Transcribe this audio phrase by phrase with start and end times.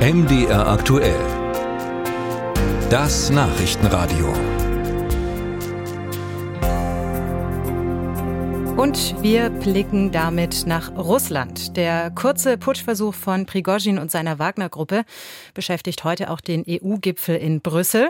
[0.00, 1.20] MDR aktuell.
[2.88, 4.28] Das Nachrichtenradio.
[8.80, 11.76] Und wir blicken damit nach Russland.
[11.76, 15.04] Der kurze Putschversuch von Prigozhin und seiner Wagner-Gruppe
[15.52, 18.08] beschäftigt heute auch den EU-Gipfel in Brüssel.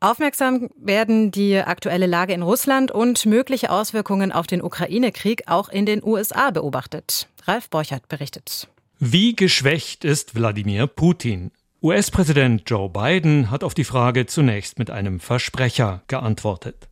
[0.00, 5.86] Aufmerksam werden die aktuelle Lage in Russland und mögliche Auswirkungen auf den Ukraine-Krieg auch in
[5.86, 7.28] den USA beobachtet.
[7.46, 8.68] Ralf Borchert berichtet.
[9.02, 11.52] Wie geschwächt ist Wladimir Putin?
[11.82, 16.86] US-Präsident Joe Biden hat auf die Frage zunächst mit einem Versprecher geantwortet.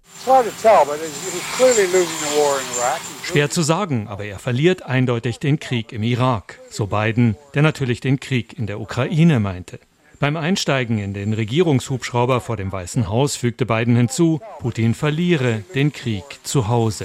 [3.24, 8.00] Schwer zu sagen, aber er verliert eindeutig den Krieg im Irak, so Biden, der natürlich
[8.00, 9.78] den Krieg in der Ukraine meinte.
[10.18, 15.92] Beim Einsteigen in den Regierungshubschrauber vor dem Weißen Haus fügte Biden hinzu, Putin verliere den
[15.92, 17.04] Krieg zu Hause.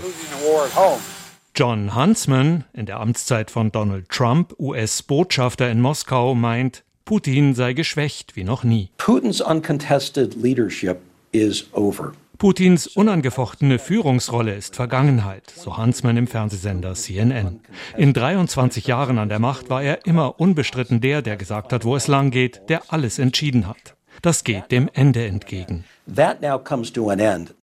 [1.56, 8.36] John Huntsman, in der Amtszeit von Donald Trump US-Botschafter in Moskau, meint, Putin sei geschwächt
[8.36, 8.90] wie noch nie.
[8.98, 10.98] Putin's uncontested leadership
[11.32, 12.14] is over.
[12.40, 17.60] Putins unangefochtene Führungsrolle ist Vergangenheit, so Huntsman im Fernsehsender CNN.
[17.98, 21.96] In 23 Jahren an der Macht war er immer unbestritten der, der gesagt hat, wo
[21.96, 23.96] es lang geht, der alles entschieden hat.
[24.24, 25.84] Das geht dem Ende entgegen.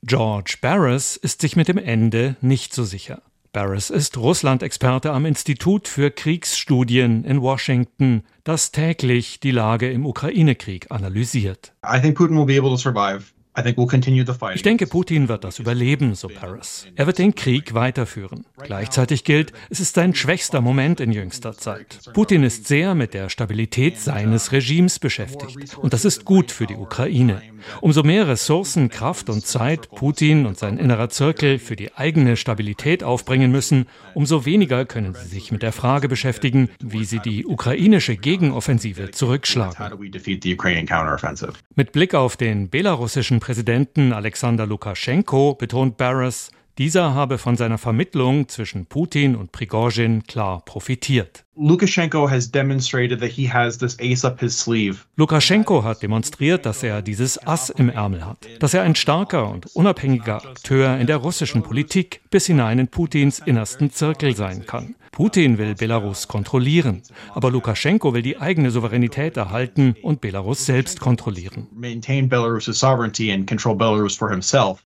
[0.07, 3.21] George Barris ist sich mit dem Ende nicht so sicher.
[3.55, 10.91] Barris ist Russland-Experte am Institut für Kriegsstudien in Washington, das täglich die Lage im Ukraine-Krieg
[10.91, 11.73] analysiert.
[11.87, 13.33] I think Putin will be able to survive.
[14.55, 16.89] Ich denke, Putin wird das überleben, so Paris.
[16.97, 18.45] Er wird den Krieg weiterführen.
[18.63, 21.99] Gleichzeitig gilt, es ist sein schwächster Moment in jüngster Zeit.
[22.13, 25.77] Putin ist sehr mit der Stabilität seines Regimes beschäftigt.
[25.77, 27.43] Und das ist gut für die Ukraine.
[27.81, 33.03] Umso mehr Ressourcen, Kraft und Zeit Putin und sein innerer Zirkel für die eigene Stabilität
[33.03, 38.17] aufbringen müssen, umso weniger können sie sich mit der Frage beschäftigen, wie sie die ukrainische
[38.17, 39.99] Gegenoffensive zurückschlagen.
[41.75, 48.49] Mit Blick auf den belarussischen Präsidenten Alexander Lukaschenko betont Barras, dieser habe von seiner Vermittlung
[48.49, 51.44] zwischen Putin und Prigozhin klar profitiert.
[51.57, 55.07] Lukaschenko has demonstrated that he has this ace up his sleeve.
[55.17, 59.67] Lukaschenko hat demonstriert, dass er dieses Ass im Ärmel hat, dass er ein starker und
[59.75, 64.97] unabhängiger Akteur in der russischen Politik bis hinein in Putins innersten Zirkel sein kann.
[65.15, 71.69] Putin will Belarus kontrollieren, aber Lukaschenko will die eigene Souveränität erhalten und Belarus selbst kontrollieren.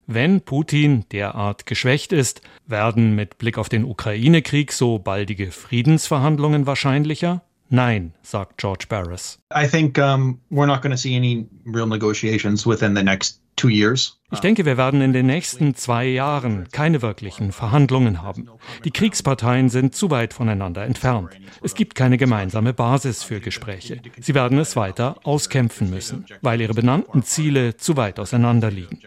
[0.05, 7.41] Wenn Putin derart geschwächt ist, werden mit Blick auf den Ukraine-Krieg so baldige Friedensverhandlungen wahrscheinlicher?
[7.69, 9.39] Nein, sagt George Barris.
[9.55, 13.41] I think um, we're not going to see any real negotiations within the next
[14.31, 18.49] ich denke, wir werden in den nächsten zwei Jahren keine wirklichen Verhandlungen haben.
[18.85, 21.29] Die Kriegsparteien sind zu weit voneinander entfernt.
[21.61, 24.01] Es gibt keine gemeinsame Basis für Gespräche.
[24.19, 28.99] Sie werden es weiter auskämpfen müssen, weil ihre benannten Ziele zu weit auseinander liegen.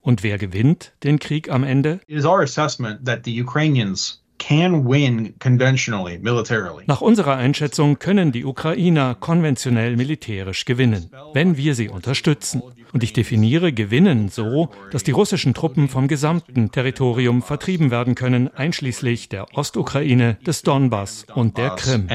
[0.00, 2.00] Und wer gewinnt den Krieg am Ende?
[2.06, 6.84] It is our assessment that the Ukrainians can win conventionally, militarily.
[6.86, 12.60] Nach unserer Einschätzung können die Ukrainer konventionell militärisch gewinnen, wenn wir sie unterstützen.
[12.92, 18.48] Und ich definiere gewinnen so, dass die russischen Truppen vom gesamten Territorium vertrieben werden können,
[18.48, 22.08] einschließlich der Ostukraine, des Donbass und der Krim.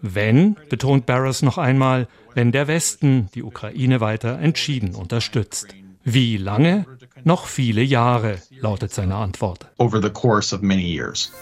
[0.00, 5.76] Wenn, betont Barras noch einmal, wenn der Westen die Ukraine weiter entschieden unterstützt.
[6.04, 6.84] Wie lange?
[7.24, 9.66] Noch viele Jahre, lautet seine Antwort.
[9.78, 11.32] Over the course of many years.